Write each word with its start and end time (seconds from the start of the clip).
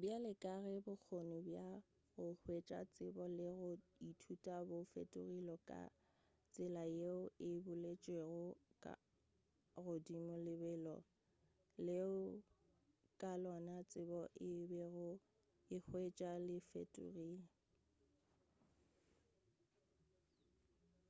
bjale 0.00 0.32
ka 0.42 0.52
ge 0.64 0.74
bokgone 0.84 1.36
bja 1.46 1.66
go 2.14 2.26
hwetša 2.42 2.80
tsebo 2.94 3.24
le 3.36 3.48
go 3.60 3.70
ithuta 4.10 4.56
bo 4.68 4.78
fetogile 4.92 5.56
ka 5.68 5.80
tsela 6.52 6.84
yeo 6.98 7.20
e 7.48 7.50
boletšwego 7.64 8.40
ka 8.84 8.92
godimo 9.84 10.34
lebelo 10.46 10.96
leo 11.86 12.16
ka 13.20 13.30
lona 13.42 13.76
tsebo 13.90 14.20
e 14.48 14.50
bego 14.70 15.08
e 15.74 15.76
hwetšwa 15.86 16.32
le 16.46 16.56
fetogile 16.70 17.42